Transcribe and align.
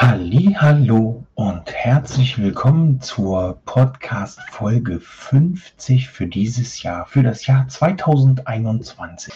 Hallo 0.00 1.26
und 1.34 1.72
herzlich 1.72 2.38
willkommen 2.38 3.00
zur 3.00 3.60
Podcast 3.64 4.38
Folge 4.52 5.00
50 5.00 6.08
für 6.08 6.28
dieses 6.28 6.84
Jahr, 6.84 7.04
für 7.04 7.24
das 7.24 7.46
Jahr 7.46 7.66
2021. 7.66 9.34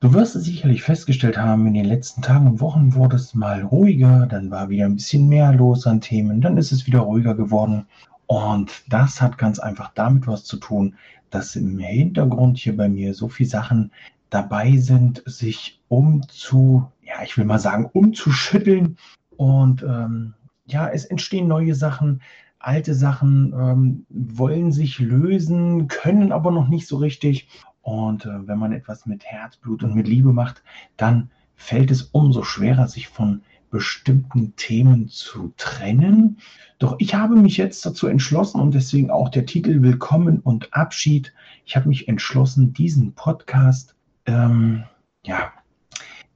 Du 0.00 0.12
wirst 0.12 0.36
es 0.36 0.44
sicherlich 0.44 0.82
festgestellt 0.82 1.38
haben, 1.38 1.66
in 1.66 1.72
den 1.72 1.86
letzten 1.86 2.20
Tagen 2.20 2.46
und 2.46 2.60
Wochen 2.60 2.92
wurde 2.92 3.16
es 3.16 3.34
mal 3.34 3.62
ruhiger, 3.62 4.26
dann 4.26 4.50
war 4.50 4.68
wieder 4.68 4.84
ein 4.84 4.96
bisschen 4.96 5.28
mehr 5.28 5.50
los 5.52 5.86
an 5.86 6.02
Themen, 6.02 6.42
dann 6.42 6.58
ist 6.58 6.72
es 6.72 6.86
wieder 6.86 7.00
ruhiger 7.00 7.34
geworden. 7.34 7.86
Und 8.26 8.84
das 8.90 9.22
hat 9.22 9.38
ganz 9.38 9.58
einfach 9.58 9.92
damit 9.94 10.26
was 10.26 10.44
zu 10.44 10.58
tun, 10.58 10.96
dass 11.30 11.56
im 11.56 11.78
Hintergrund 11.78 12.58
hier 12.58 12.76
bei 12.76 12.90
mir 12.90 13.14
so 13.14 13.28
viele 13.28 13.48
Sachen 13.48 13.90
dabei 14.28 14.76
sind, 14.76 15.22
sich 15.24 15.80
umzu, 15.88 16.86
ja, 17.02 17.22
ich 17.24 17.38
will 17.38 17.46
mal 17.46 17.58
sagen, 17.58 17.88
umzuschütteln, 17.90 18.98
und 19.36 19.82
ähm, 19.82 20.34
ja, 20.66 20.88
es 20.88 21.04
entstehen 21.04 21.48
neue 21.48 21.74
Sachen, 21.74 22.22
alte 22.58 22.94
Sachen 22.94 23.52
ähm, 23.56 24.06
wollen 24.08 24.72
sich 24.72 24.98
lösen, 24.98 25.88
können 25.88 26.32
aber 26.32 26.50
noch 26.50 26.68
nicht 26.68 26.86
so 26.86 26.96
richtig. 26.96 27.48
Und 27.82 28.26
äh, 28.26 28.48
wenn 28.48 28.58
man 28.58 28.72
etwas 28.72 29.06
mit 29.06 29.24
Herzblut 29.24 29.84
und 29.84 29.94
mit 29.94 30.08
Liebe 30.08 30.32
macht, 30.32 30.62
dann 30.96 31.30
fällt 31.54 31.90
es 31.90 32.02
umso 32.02 32.42
schwerer, 32.42 32.88
sich 32.88 33.08
von 33.08 33.42
bestimmten 33.70 34.54
Themen 34.56 35.08
zu 35.08 35.52
trennen. 35.56 36.38
Doch 36.78 36.96
ich 36.98 37.14
habe 37.14 37.36
mich 37.36 37.56
jetzt 37.56 37.84
dazu 37.84 38.06
entschlossen 38.06 38.60
und 38.60 38.74
deswegen 38.74 39.10
auch 39.10 39.28
der 39.28 39.46
Titel 39.46 39.82
Willkommen 39.82 40.40
und 40.40 40.72
Abschied. 40.74 41.32
Ich 41.64 41.76
habe 41.76 41.88
mich 41.88 42.08
entschlossen, 42.08 42.72
diesen 42.72 43.12
Podcast 43.14 43.94
ähm, 44.26 44.84
ja, 45.24 45.52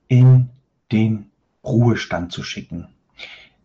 in 0.08 0.50
den 0.92 1.29
Ruhestand 1.64 2.32
zu 2.32 2.42
schicken. 2.42 2.88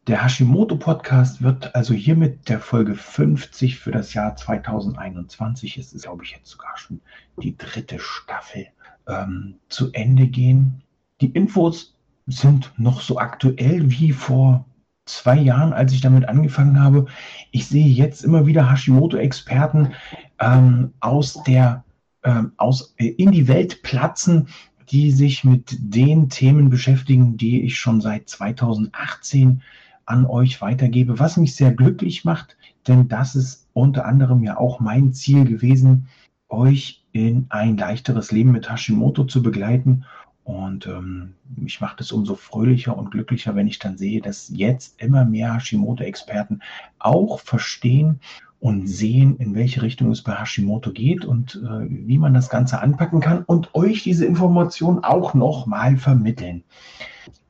Der 0.07 0.23
Hashimoto 0.23 0.75
Podcast 0.75 1.41
wird 1.41 1.73
also 1.73 1.93
hiermit 1.93 2.47
der 2.47 2.59
Folge 2.59 2.93
50 2.93 3.79
für 3.79 3.91
das 3.91 4.13
Jahr 4.13 4.35
2021, 4.35 5.77
es 5.77 5.93
ist 5.93 6.03
glaube 6.03 6.23
ich 6.23 6.31
jetzt 6.31 6.49
sogar 6.49 6.77
schon 6.77 7.01
die 7.41 7.57
dritte 7.57 7.97
Staffel, 7.99 8.67
ähm, 9.07 9.55
zu 9.69 9.91
Ende 9.93 10.27
gehen. 10.27 10.83
Die 11.21 11.31
Infos 11.31 11.95
sind 12.27 12.71
noch 12.77 13.01
so 13.01 13.17
aktuell 13.17 13.89
wie 13.89 14.11
vor 14.11 14.65
zwei 15.05 15.37
Jahren, 15.37 15.73
als 15.73 15.93
ich 15.93 16.01
damit 16.01 16.27
angefangen 16.27 16.79
habe. 16.79 17.05
Ich 17.51 17.67
sehe 17.67 17.87
jetzt 17.87 18.23
immer 18.23 18.45
wieder 18.45 18.71
Hashimoto-Experten 18.71 19.93
ähm, 20.39 20.93
aus 20.99 21.41
der 21.43 21.83
ähm, 22.23 22.53
aus, 22.57 22.95
äh, 22.97 23.07
in 23.07 23.31
die 23.31 23.47
Welt 23.47 23.83
platzen, 23.83 24.47
die 24.89 25.11
sich 25.11 25.43
mit 25.43 25.77
den 25.79 26.29
Themen 26.29 26.69
beschäftigen, 26.69 27.37
die 27.37 27.61
ich 27.61 27.77
schon 27.77 28.01
seit 28.01 28.29
2018 28.29 29.61
an 30.05 30.25
euch 30.25 30.61
weitergebe, 30.61 31.19
was 31.19 31.37
mich 31.37 31.55
sehr 31.55 31.71
glücklich 31.71 32.25
macht, 32.25 32.57
denn 32.87 33.07
das 33.07 33.35
ist 33.35 33.67
unter 33.73 34.05
anderem 34.05 34.43
ja 34.43 34.57
auch 34.57 34.79
mein 34.79 35.13
Ziel 35.13 35.45
gewesen, 35.45 36.07
euch 36.49 37.03
in 37.11 37.47
ein 37.49 37.77
leichteres 37.77 38.31
Leben 38.31 38.51
mit 38.51 38.69
Hashimoto 38.69 39.23
zu 39.23 39.41
begleiten. 39.41 40.05
Und 40.43 40.85
ähm, 40.85 41.33
mich 41.55 41.81
macht 41.81 42.01
es 42.01 42.11
umso 42.11 42.35
fröhlicher 42.35 42.95
und 42.95 43.09
glücklicher, 43.09 43.55
wenn 43.55 43.67
ich 43.67 43.79
dann 43.79 43.97
sehe, 43.97 44.21
dass 44.21 44.51
jetzt 44.53 45.01
immer 45.01 45.25
mehr 45.25 45.55
Hashimoto-Experten 45.55 46.61
auch 46.99 47.39
verstehen, 47.39 48.19
und 48.65 48.87
sehen, 48.87 49.37
in 49.37 49.53
welche 49.53 49.83
Richtung 49.83 50.09
es 50.09 50.23
bei 50.23 50.33
Hashimoto 50.33 50.91
geht 50.91 51.23
und 51.23 51.61
äh, 51.63 51.85
wie 51.87 52.17
man 52.17 52.33
das 52.33 52.49
Ganze 52.49 52.81
anpacken 52.81 53.19
kann 53.19 53.43
und 53.43 53.75
euch 53.75 54.01
diese 54.01 54.25
Information 54.25 55.03
auch 55.03 55.35
nochmal 55.35 55.97
vermitteln. 55.97 56.63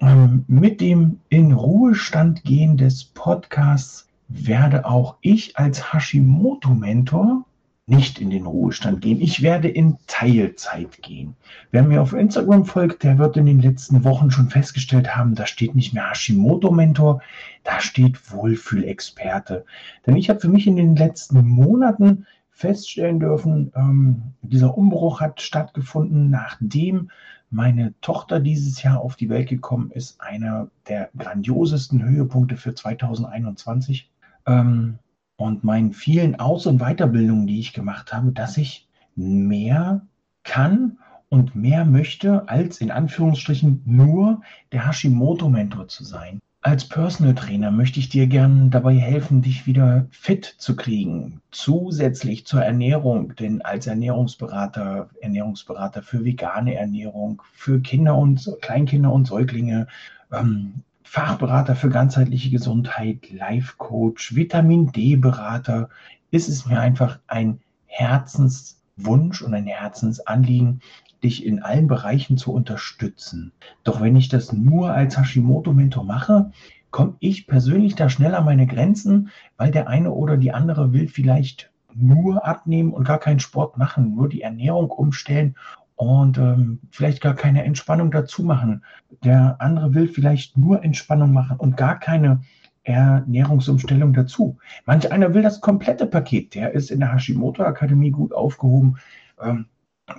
Ähm, 0.02 0.44
mit 0.48 0.82
dem 0.82 1.22
in 1.30 1.54
Ruhestand 1.54 2.44
gehen 2.44 2.76
des 2.76 3.06
Podcasts 3.06 4.10
werde 4.28 4.86
auch 4.86 5.16
ich 5.22 5.58
als 5.58 5.94
Hashimoto-Mentor 5.94 7.46
nicht 7.88 8.20
in 8.20 8.32
den 8.32 8.48
Ruhestand 8.48 9.02
gehen. 9.02 9.22
Ich 9.22 9.44
werde 9.44 9.68
in 9.68 9.98
Teilzeit 10.08 11.04
gehen. 11.04 11.36
Wer 11.72 11.84
mir 11.84 12.02
auf 12.02 12.14
Instagram 12.14 12.66
folgt, 12.66 13.04
der 13.04 13.20
wird 13.20 13.38
in 13.38 13.46
den 13.46 13.62
letzten 13.62 14.04
Wochen 14.04 14.32
schon 14.32 14.50
festgestellt 14.50 15.16
haben, 15.16 15.36
da 15.36 15.46
steht 15.46 15.76
nicht 15.76 15.94
mehr 15.94 16.10
Hashimoto-Mentor, 16.10 17.22
da 17.64 17.80
steht 17.80 18.32
Wohlfühlexperte. 18.32 19.66
Denn 20.06 20.16
ich 20.16 20.30
habe 20.30 20.40
für 20.40 20.50
mich 20.50 20.66
in 20.66 20.78
den 20.78 20.96
letzten 20.96 21.46
Monaten 21.48 22.26
feststellen 22.50 23.20
dürfen, 23.20 23.72
ähm, 23.76 24.22
dieser 24.42 24.76
Umbruch 24.76 25.22
hat 25.22 25.42
stattgefunden, 25.42 26.32
nachdem 26.32 27.12
meine 27.52 27.94
Tochter 28.02 28.40
dieses 28.40 28.82
Jahr 28.82 29.00
auf 29.00 29.16
die 29.16 29.30
Welt 29.30 29.50
gekommen 29.50 29.92
ist. 29.92 30.20
Einer 30.20 30.70
der 30.88 31.10
grandiosesten 31.16 32.04
Höhepunkte 32.04 32.58
für 32.58 32.74
2021. 32.74 34.10
Ähm, 34.48 34.98
und 35.38 35.64
meinen 35.64 35.94
vielen 35.94 36.40
Aus- 36.40 36.66
und 36.66 36.80
Weiterbildungen, 36.80 37.48
die 37.48 37.60
ich 37.60 37.74
gemacht 37.74 38.14
habe, 38.14 38.32
dass 38.32 38.58
ich 38.58 38.88
mehr 39.16 40.02
kann 40.44 40.98
und 41.30 41.56
mehr 41.56 41.86
möchte, 41.86 42.48
als 42.48 42.80
in 42.80 42.92
Anführungsstrichen 42.92 43.82
nur 43.86 44.42
der 44.72 44.88
Hashimoto-Mentor 44.88 45.88
zu 45.88 46.04
sein. 46.04 46.40
Als 46.62 46.90
Personal 46.90 47.36
Trainer 47.36 47.70
möchte 47.70 48.00
ich 48.00 48.10
dir 48.10 48.26
gerne 48.26 48.70
dabei 48.70 48.96
helfen, 48.96 49.44
dich 49.44 49.68
wieder 49.68 50.08
fit 50.10 50.56
zu 50.58 50.76
kriegen, 50.76 51.42
zusätzlich 51.52 52.48
zur 52.48 52.64
Ernährung, 52.64 53.36
denn 53.36 53.62
als 53.62 53.86
Ernährungsberater, 53.86 55.10
Ernährungsberater 55.22 56.02
für 56.02 56.26
vegane 56.26 56.74
Ernährung, 56.74 57.44
für 57.54 57.82
Kinder 57.82 58.18
und 58.18 58.52
Kleinkinder 58.62 59.14
und 59.14 59.28
Säuglinge, 59.28 59.86
ähm, 60.32 60.82
Fachberater 61.08 61.76
für 61.76 61.90
ganzheitliche 61.90 62.50
Gesundheit, 62.50 63.30
Life 63.32 63.76
Coach, 63.78 64.36
Vitamin 64.36 64.92
D 64.92 65.16
Berater, 65.16 65.90
ist 66.32 66.50
es 66.50 66.66
mir 66.66 66.80
einfach 66.80 67.20
ein 67.28 67.62
Herzenswunsch 67.86 69.44
und 69.44 69.54
ein 69.54 69.68
Herzensanliegen, 69.68 70.82
dich 71.24 71.46
in 71.46 71.62
allen 71.62 71.88
Bereichen 71.88 72.38
zu 72.38 72.52
unterstützen. 72.52 73.54
Doch 73.84 74.02
wenn 74.02 74.16
ich 74.16 74.30
das 74.30 74.52
nur 74.52 74.94
als 74.94 75.18
Hashimoto-Mentor 75.18 76.04
mache, 76.04 76.52
komme 76.90 77.16
ich 77.20 77.46
persönlich 77.46 77.94
da 77.96 78.10
schnell 78.10 78.34
an 78.34 78.46
meine 78.46 78.66
Grenzen, 78.66 79.30
weil 79.58 79.72
der 79.72 79.88
eine 79.88 80.12
oder 80.12 80.38
die 80.38 80.54
andere 80.54 80.92
will 80.92 81.08
vielleicht 81.08 81.72
nur 81.94 82.46
abnehmen 82.46 82.92
und 82.92 83.06
gar 83.06 83.20
keinen 83.20 83.40
Sport 83.40 83.78
machen, 83.78 84.16
nur 84.16 84.28
die 84.28 84.42
Ernährung 84.42 84.90
umstellen 84.90 85.56
und 85.96 86.38
ähm, 86.38 86.80
vielleicht 86.92 87.22
gar 87.22 87.36
keine 87.36 87.64
Entspannung 87.64 88.12
dazu 88.12 88.44
machen. 88.44 88.84
Der 89.24 89.58
andere 89.60 89.94
will 89.94 90.08
vielleicht 90.08 90.58
nur 90.58 90.84
Entspannung 90.84 91.32
machen 91.32 91.58
und 91.58 91.78
gar 91.78 92.00
keine 92.00 92.42
Ernährungsumstellung 92.84 94.14
dazu. 94.14 94.58
Manch 94.86 95.12
einer 95.12 95.34
will 95.34 95.42
das 95.42 95.62
komplette 95.62 96.06
Paket. 96.06 96.54
Der 96.54 96.72
ist 96.74 96.92
in 96.92 97.00
der 97.00 97.14
Hashimoto 97.14 97.64
Akademie 97.64 98.12
gut 98.12 98.34
aufgehoben. 98.34 98.98
Ähm, 99.42 99.66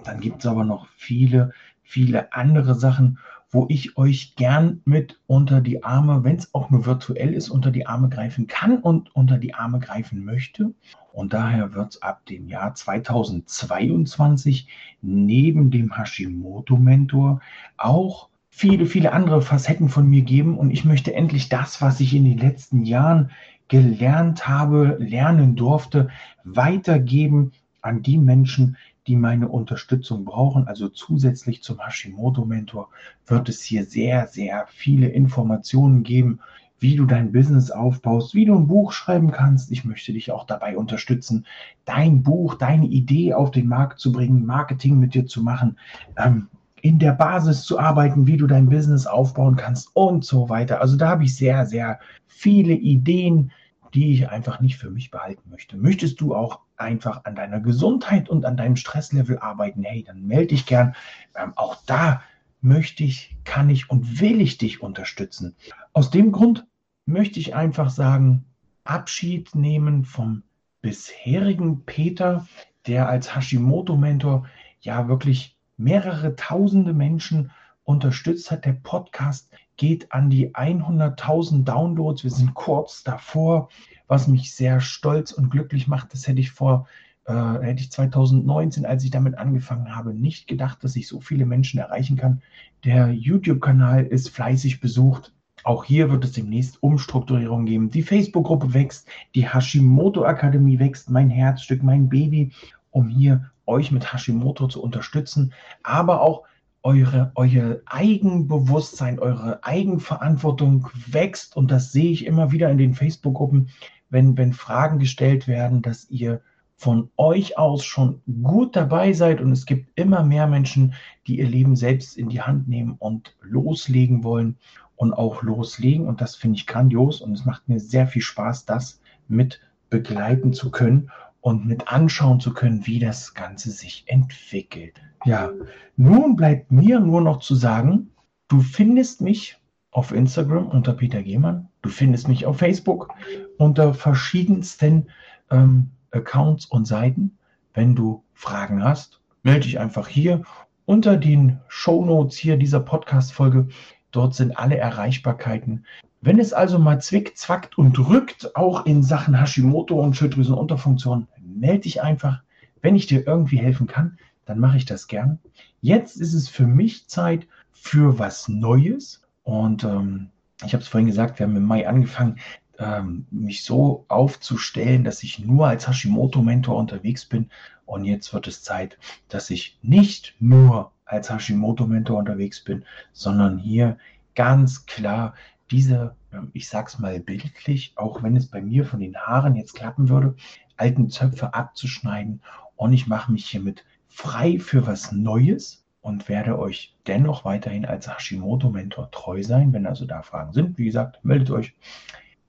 dann 0.05 0.21
gibt 0.21 0.41
es 0.41 0.47
aber 0.47 0.65
noch 0.65 0.89
viele, 0.97 1.53
viele 1.83 2.33
andere 2.33 2.75
Sachen, 2.75 3.19
wo 3.51 3.67
ich 3.69 3.97
euch 3.97 4.35
gern 4.37 4.81
mit 4.85 5.21
unter 5.27 5.61
die 5.61 5.85
Arme, 5.85 6.25
wenn 6.25 6.37
es 6.37 6.53
auch 6.55 6.71
nur 6.71 6.85
virtuell 6.85 7.33
ist, 7.33 7.49
unter 7.49 7.71
die 7.71 7.87
Arme 7.87 8.09
greifen 8.09 8.47
kann 8.47 8.79
und 8.79 9.15
unter 9.15 9.39
die 9.39 9.55
Arme 9.55 9.79
greifen 9.79 10.25
möchte. 10.25 10.73
Und 11.13 11.33
daher 11.33 11.73
wird 11.73 11.95
es 11.95 12.03
ab 12.03 12.27
dem 12.27 12.49
Jahr 12.49 12.75
2022 12.75 14.69
neben 15.01 15.71
dem 15.71 15.97
Hashimoto-Mentor 15.97 17.41
auch 17.77 18.29
viele, 18.51 18.87
viele 18.87 19.13
andere 19.13 19.43
Facetten 19.43 19.89
von 19.89 20.09
mir 20.09 20.23
geben. 20.23 20.59
Und 20.59 20.71
ich 20.71 20.85
möchte 20.85 21.15
endlich 21.15 21.49
das, 21.49 21.81
was 21.81 22.01
ich 22.01 22.15
in 22.15 22.25
den 22.25 22.39
letzten 22.39 22.85
Jahren 22.85 23.31
gelernt 23.69 24.49
habe, 24.49 24.97
lernen 24.99 25.57
durfte, 25.57 26.09
weitergeben 26.45 27.53
an 27.83 28.03
die 28.03 28.19
Menschen, 28.19 28.77
die 29.07 29.17
meine 29.17 29.49
Unterstützung 29.49 30.25
brauchen. 30.25 30.67
Also 30.67 30.89
zusätzlich 30.89 31.63
zum 31.63 31.79
Hashimoto-Mentor 31.85 32.89
wird 33.27 33.49
es 33.49 33.63
hier 33.63 33.85
sehr, 33.85 34.27
sehr 34.27 34.67
viele 34.69 35.09
Informationen 35.09 36.03
geben 36.03 36.41
wie 36.79 36.97
du 36.97 37.07
dein 37.07 37.33
Business 37.33 37.71
aufbaust, 37.71 38.35
wie 38.35 38.45
du 38.45 38.55
ein 38.55 38.67
Buch 38.67 38.93
schreiben 38.93 39.31
kannst. 39.31 39.71
Ich 39.71 39.85
möchte 39.85 40.13
dich 40.13 40.31
auch 40.31 40.45
dabei 40.45 40.77
unterstützen, 40.77 41.47
dein 41.85 42.23
Buch, 42.23 42.55
deine 42.55 42.87
Idee 42.87 43.35
auf 43.35 43.51
den 43.51 43.69
Markt 43.69 43.99
zu 43.99 44.13
bringen, 44.13 44.45
Marketing 44.45 44.99
mit 44.99 45.15
dir 45.15 45.27
zu 45.27 45.43
machen. 45.43 45.79
Ähm, 46.17 46.49
in 46.83 46.99
der 46.99 47.13
Basis 47.13 47.65
zu 47.65 47.79
arbeiten, 47.81 48.27
wie 48.27 48.37
du 48.37 48.47
dein 48.47 48.69
Business 48.69 49.07
aufbauen 49.07 49.57
kannst 49.57 49.91
und 49.95 50.25
so 50.25 50.49
weiter. 50.49 50.81
Also 50.81 50.97
da 50.97 51.09
habe 51.09 51.25
ich 51.25 51.35
sehr, 51.35 51.67
sehr 51.67 51.99
viele 52.27 52.75
Ideen, 52.75 53.51
die 53.95 54.13
ich 54.13 54.29
einfach 54.29 54.61
nicht 54.61 54.77
für 54.77 54.91
mich 54.91 55.11
behalten 55.11 55.51
möchte. 55.51 55.77
Möchtest 55.77 56.21
du 56.21 56.35
auch 56.35 56.61
einfach 56.79 57.25
an 57.25 57.35
deiner 57.35 57.61
Gesundheit 57.61 58.29
und 58.29 58.45
an 58.45 58.57
deinem 58.57 58.77
Stresslevel 58.77 59.39
arbeiten? 59.39 59.83
Hey, 59.83 60.05
dann 60.05 60.27
melde 60.27 60.49
dich 60.49 60.67
gern. 60.67 60.95
Ähm, 61.35 61.53
auch 61.57 61.77
da 61.87 62.23
möchte 62.61 63.05
ich, 63.05 63.37
kann 63.45 63.71
ich 63.71 63.91
und 63.91 64.21
will 64.21 64.41
ich 64.41 64.59
dich 64.59 64.83
unterstützen. 64.83 65.57
Aus 65.93 66.11
dem 66.11 66.33
Grund 66.33 66.67
möchte 67.05 67.39
ich 67.39 67.55
einfach 67.55 67.91
sagen, 67.91 68.45
Abschied 68.85 69.55
nehmen 69.55 70.05
vom 70.05 70.43
bisherigen 70.81 71.85
Peter, 71.85 72.47
der 72.87 73.09
als 73.09 73.35
Hashimoto-Mentor 73.35 74.47
ja 74.81 75.09
wirklich 75.09 75.57
mehrere 75.77 76.37
tausende 76.37 76.93
Menschen 76.93 77.51
unterstützt 77.87 78.51
hat. 78.51 78.67
Der 78.67 78.73
Podcast 78.73 79.49
geht 79.77 80.13
an 80.13 80.29
die 80.29 80.55
100.000 80.55 81.65
Downloads. 81.65 82.25
Wir 82.25 82.31
sind 82.31 82.55
kurz 82.55 83.03
davor, 83.03 83.71
was 84.09 84.29
mich 84.29 84.55
sehr 84.55 84.81
stolz 84.81 85.33
und 85.33 85.51
glücklich 85.51 85.89
macht. 85.89 86.13
Das 86.13 86.27
hätte 86.27 86.41
ich 86.41 86.51
vor, 86.51 86.87
äh, 87.25 87.33
hätte 87.33 87.81
ich 87.81 87.91
2019, 87.91 88.85
als 88.85 89.05
ich 89.05 89.11
damit 89.11 89.39
angefangen 89.39 89.95
habe, 89.95 90.13
nicht 90.13 90.49
gedacht, 90.49 90.83
dass 90.85 90.97
ich 90.97 91.09
so 91.09 91.21
viele 91.21 91.47
Menschen 91.47 91.79
erreichen 91.79 92.17
kann. 92.17 92.43
Der 92.85 93.13
YouTube-Kanal 93.13 94.05
ist 94.05 94.31
fleißig 94.31 94.81
besucht. 94.81 95.33
Auch 95.63 95.85
hier 95.85 96.11
wird 96.11 96.25
es 96.25 96.33
demnächst 96.33 96.83
Umstrukturierung 96.83 97.67
geben. 97.67 97.91
Die 97.91 98.03
Facebook-Gruppe 98.03 98.75
wächst, 98.75 99.09
die 99.35 99.49
Hashimoto-Akademie 99.49 100.79
wächst, 100.79 101.11
mein 101.11 101.31
Herzstück, 101.31 101.83
mein 101.83 102.09
Baby, 102.09 102.53
um 102.91 103.09
hier 103.09 103.51
euch 103.67 103.91
mit 103.91 104.13
Hashimoto 104.13 104.69
zu 104.69 104.83
unterstützen, 104.83 105.53
aber 105.83 106.21
auch 106.21 106.45
eure, 106.87 107.33
euer 107.35 107.81
Eigenbewusstsein, 107.87 109.19
eure 109.19 109.65
Eigenverantwortung 109.65 110.89
wächst. 111.09 111.57
Und 111.57 111.73
das 111.73 111.91
sehe 111.91 112.13
ich 112.13 112.25
immer 112.25 112.53
wieder 112.53 112.71
in 112.71 112.79
den 112.79 112.95
Facebook-Gruppen, 112.95 113.71
wenn, 114.09 114.39
wenn 114.39 114.53
Fragen 114.53 115.01
gestellt 115.01 115.49
werden, 115.49 115.83
dass 115.83 116.09
ihr 116.11 116.43
von 116.77 117.11
euch 117.17 117.59
aus 117.59 117.85
schon 117.85 118.21
gut 118.45 118.77
dabei 118.77 119.13
seid 119.15 119.41
und 119.41 119.51
es 119.51 119.67
gibt 119.67 119.99
immer 119.99 120.23
mehr 120.23 120.47
Menschen, 120.47 120.95
die 121.27 121.41
ihr 121.41 121.49
Leben 121.49 121.75
selbst 121.75 122.17
in 122.17 122.29
die 122.29 122.43
Hand 122.43 122.69
nehmen 122.69 122.95
und 123.01 123.35
loslegen 123.41 124.23
wollen 124.23 124.57
und 124.95 125.13
auch 125.13 125.43
loslegen. 125.43 126.07
Und 126.07 126.21
das 126.21 126.37
finde 126.37 126.59
ich 126.59 126.69
grandios 126.69 127.21
und 127.21 127.33
es 127.33 127.45
macht 127.45 127.69
mir 127.69 127.81
sehr 127.81 128.07
viel 128.07 128.23
Spaß, 128.23 128.65
das 128.65 129.01
mit 129.27 129.61
begleiten 129.91 130.53
zu 130.53 130.71
können 130.71 131.11
und 131.47 131.65
mit 131.65 131.87
anschauen 131.87 132.41
zu 132.41 132.53
können, 132.53 132.89
wie 132.89 132.99
das 132.99 133.33
Ganze 133.33 133.71
sich 133.71 134.03
entwickelt. 134.09 135.01
Ja, 135.25 135.53
nun 135.97 136.35
bleibt 136.35 136.73
mir 136.73 136.99
nur 136.99 137.21
noch 137.21 137.39
zu 137.39 137.55
sagen, 137.55 138.11
du 138.49 138.59
findest 138.59 139.21
mich 139.21 139.57
auf 139.93 140.11
Instagram 140.11 140.67
unter 140.67 140.93
Peter 140.93 141.23
Gehmann, 141.23 141.69
du 141.83 141.89
findest 141.89 142.27
mich 142.27 142.47
auf 142.47 142.59
Facebook 142.59 143.15
unter 143.59 143.95
verschiedensten 143.95 145.07
ähm, 145.53 145.91
Accounts 146.11 146.67
und 146.67 146.85
Seiten. 146.85 147.39
Wenn 147.75 147.95
du 147.95 148.25
Fragen 148.35 148.83
hast, 148.83 149.21
melde 149.45 149.61
dich 149.61 149.79
einfach 149.79 150.09
hier 150.09 150.43
unter 150.85 151.17
den 151.17 151.61
Show 151.69 152.05
Notes 152.05 152.37
hier 152.37 152.57
dieser 152.57 152.81
Podcast-Folge 152.81 153.69
Dort 154.17 154.35
sind 154.35 154.59
alle 154.59 154.79
Erreichbarkeiten. 154.79 155.85
Wenn 156.23 156.39
es 156.39 156.55
also 156.55 156.79
mal 156.79 157.03
zwickt, 157.03 157.37
zwackt 157.37 157.77
und 157.77 157.99
drückt, 157.99 158.57
auch 158.57 158.87
in 158.87 159.03
Sachen 159.03 159.39
Hashimoto 159.39 159.95
und 160.01 160.17
Schilddrüsenunterfunktion, 160.17 161.29
melde 161.57 161.81
dich 161.81 162.03
einfach. 162.03 162.43
Wenn 162.83 162.97
ich 162.97 163.07
dir 163.07 163.27
irgendwie 163.27 163.59
helfen 163.59 163.87
kann, 163.87 164.19
dann 164.45 164.59
mache 164.59 164.77
ich 164.77 164.85
das 164.85 165.09
gern. 165.09 165.39
Jetzt 165.81 166.17
ist 166.17 166.35
es 166.35 166.49
für 166.49 166.67
mich 166.67 167.09
Zeit 167.09 167.47
für 167.73 168.19
was 168.19 168.49
Neues. 168.49 169.23
Und 169.43 169.85
ähm, 169.85 170.31
ich 170.65 170.73
habe 170.73 170.83
es 170.83 170.89
vorhin 170.89 171.09
gesagt, 171.09 171.39
wir 171.39 171.47
haben 171.47 171.57
im 171.57 171.65
Mai 171.65 171.89
angefangen, 171.89 172.39
ähm, 172.79 173.27
mich 173.31 173.65
so 173.65 174.05
aufzustellen, 174.09 175.05
dass 175.05 175.23
ich 175.23 175.39
nur 175.39 175.67
als 175.67 175.89
Hashimoto-Mentor 175.89 176.77
unterwegs 176.77 177.25
bin. 177.25 177.51
Und 177.85 178.05
jetzt 178.05 178.33
wird 178.33 178.47
es 178.49 178.63
Zeit, 178.63 178.99
dass 179.29 179.51
ich 179.51 179.79
nicht 179.83 180.35
nur 180.41 180.93
als 181.05 181.31
Hashimoto-Mentor 181.31 182.19
unterwegs 182.19 182.63
bin, 182.63 182.85
sondern 183.13 183.59
hier 183.59 183.99
ganz 184.35 184.87
klar 184.87 185.35
diese, 185.71 186.15
ähm, 186.33 186.51
ich 186.53 186.69
sag's 186.69 186.99
mal 186.99 187.19
bildlich, 187.21 187.93
auch 187.97 188.23
wenn 188.23 188.37
es 188.37 188.47
bei 188.49 188.61
mir 188.61 188.85
von 188.85 189.01
den 189.01 189.17
Haaren 189.17 189.57
jetzt 189.57 189.75
klappen 189.75 190.09
würde, 190.09 190.37
alten 190.77 191.11
Zöpfe 191.11 191.55
abzuschneiden 191.55 192.41
und 192.77 192.93
ich 192.93 193.07
mache 193.07 193.33
mich 193.33 193.47
hiermit 193.47 193.85
frei 194.09 194.59
für 194.59 194.87
was 194.87 195.13
Neues 195.13 195.85
und 196.01 196.29
werde 196.29 196.59
euch 196.59 196.95
dennoch 197.07 197.45
weiterhin 197.45 197.85
als 197.85 198.09
Hashimoto-Mentor 198.09 199.11
treu 199.11 199.43
sein. 199.43 199.73
Wenn 199.73 199.87
also 199.87 200.05
da 200.05 200.23
Fragen 200.23 200.53
sind, 200.53 200.79
wie 200.79 200.85
gesagt, 200.85 201.25
meldet 201.25 201.51
euch. 201.51 201.75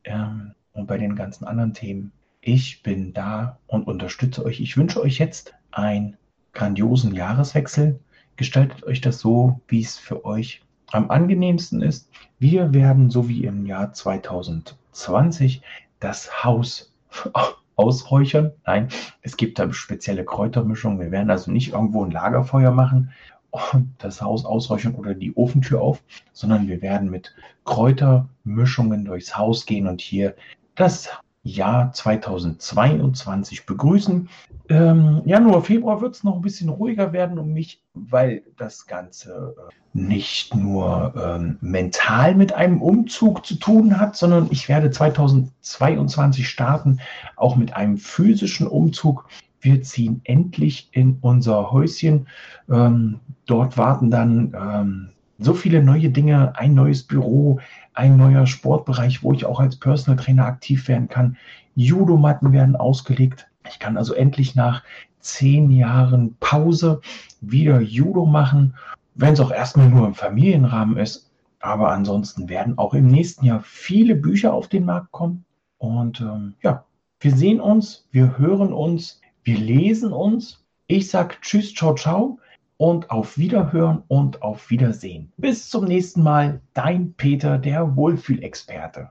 Ähm, 0.03 0.53
und 0.73 0.87
bei 0.87 0.97
den 0.97 1.15
ganzen 1.15 1.45
anderen 1.45 1.73
Themen, 1.73 2.11
ich 2.41 2.83
bin 2.83 3.13
da 3.13 3.57
und 3.67 3.87
unterstütze 3.87 4.45
euch. 4.45 4.59
Ich 4.59 4.77
wünsche 4.77 5.01
euch 5.01 5.17
jetzt 5.17 5.55
einen 5.71 6.17
grandiosen 6.53 7.15
Jahreswechsel 7.15 7.99
gestaltet 8.37 8.83
euch 8.83 9.01
das 9.01 9.19
so, 9.19 9.59
wie 9.67 9.81
es 9.81 9.97
für 9.97 10.23
euch 10.23 10.61
am 10.91 11.09
angenehmsten 11.09 11.81
ist. 11.81 12.09
Wir 12.39 12.73
werden, 12.73 13.09
so 13.09 13.27
wie 13.27 13.43
im 13.43 13.65
Jahr 13.65 13.91
2020, 13.91 15.61
das 15.99 16.43
Haus 16.43 16.93
ausräuchern. 17.77 18.51
Nein, 18.65 18.89
es 19.21 19.37
gibt 19.37 19.59
da 19.59 19.71
spezielle 19.71 20.25
Kräutermischungen. 20.25 20.99
Wir 20.99 21.11
werden 21.11 21.29
also 21.29 21.51
nicht 21.51 21.71
irgendwo 21.71 22.03
ein 22.03 22.11
Lagerfeuer 22.11 22.71
machen 22.71 23.11
und 23.51 23.93
das 23.99 24.21
Haus 24.21 24.45
ausräuchern 24.45 24.95
oder 24.95 25.13
die 25.13 25.35
Ofentür 25.37 25.81
auf, 25.81 26.03
sondern 26.33 26.67
wir 26.67 26.81
werden 26.81 27.09
mit 27.09 27.33
Kräutermischungen 27.63 29.05
durchs 29.05 29.37
Haus 29.37 29.65
gehen 29.65 29.87
und 29.87 30.01
hier 30.01 30.35
das 30.75 31.09
Jahr 31.47 31.91
2022 31.93 33.65
begrüßen. 33.65 34.29
Ähm, 34.69 35.21
Januar, 35.25 35.63
Februar 35.63 36.01
wird 36.01 36.15
es 36.15 36.23
noch 36.23 36.35
ein 36.35 36.41
bisschen 36.41 36.69
ruhiger 36.69 37.13
werden 37.13 37.39
um 37.39 37.53
mich, 37.53 37.81
weil 37.93 38.43
das 38.57 38.85
Ganze 38.85 39.55
äh, 39.57 39.73
nicht 39.93 40.53
nur 40.53 41.13
ähm, 41.15 41.57
mental 41.61 42.35
mit 42.35 42.53
einem 42.53 42.81
Umzug 42.81 43.45
zu 43.45 43.55
tun 43.55 43.99
hat, 43.99 44.15
sondern 44.15 44.49
ich 44.51 44.67
werde 44.67 44.91
2022 44.91 46.47
starten, 46.47 46.99
auch 47.35 47.55
mit 47.55 47.75
einem 47.75 47.97
physischen 47.97 48.67
Umzug. 48.67 49.25
Wir 49.61 49.81
ziehen 49.81 50.21
endlich 50.25 50.89
in 50.91 51.17
unser 51.21 51.71
Häuschen. 51.71 52.27
Ähm, 52.69 53.21
dort 53.45 53.77
warten 53.77 54.11
dann 54.11 54.53
ähm, 54.53 55.09
so 55.39 55.53
viele 55.53 55.83
neue 55.83 56.09
Dinge, 56.09 56.57
ein 56.57 56.73
neues 56.73 57.03
Büro, 57.03 57.59
ein 57.93 58.17
neuer 58.17 58.47
Sportbereich, 58.47 59.23
wo 59.23 59.33
ich 59.33 59.45
auch 59.45 59.59
als 59.59 59.75
Personal 59.75 60.21
Trainer 60.21 60.45
aktiv 60.45 60.87
werden 60.87 61.07
kann. 61.07 61.37
Judomatten 61.75 62.51
werden 62.53 62.75
ausgelegt. 62.75 63.47
Ich 63.69 63.79
kann 63.79 63.97
also 63.97 64.13
endlich 64.13 64.55
nach 64.55 64.83
zehn 65.19 65.69
Jahren 65.71 66.35
Pause 66.39 67.01
wieder 67.41 67.81
Judo 67.81 68.25
machen, 68.25 68.75
wenn 69.15 69.33
es 69.33 69.39
auch 69.39 69.51
erstmal 69.51 69.89
nur 69.89 70.07
im 70.07 70.15
Familienrahmen 70.15 70.97
ist. 70.97 71.29
Aber 71.59 71.91
ansonsten 71.91 72.49
werden 72.49 72.77
auch 72.77 72.93
im 72.93 73.07
nächsten 73.07 73.45
Jahr 73.45 73.61
viele 73.61 74.15
Bücher 74.15 74.53
auf 74.53 74.67
den 74.67 74.85
Markt 74.85 75.11
kommen. 75.11 75.43
Und 75.77 76.21
ähm, 76.21 76.53
ja, 76.61 76.85
wir 77.19 77.35
sehen 77.35 77.59
uns, 77.59 78.07
wir 78.11 78.37
hören 78.37 78.73
uns, 78.73 79.21
wir 79.43 79.57
lesen 79.57 80.13
uns. 80.13 80.63
Ich 80.87 81.09
sage 81.09 81.35
Tschüss, 81.41 81.73
ciao, 81.73 81.93
ciao 81.95 82.39
und 82.77 83.09
auf 83.09 83.37
Wiederhören 83.37 84.03
und 84.07 84.41
auf 84.41 84.69
Wiedersehen. 84.69 85.33
Bis 85.37 85.69
zum 85.69 85.85
nächsten 85.85 86.21
Mal, 86.23 86.61
dein 86.73 87.13
Peter, 87.13 87.57
der 87.57 87.95
Wohlfühlexperte. 87.95 89.09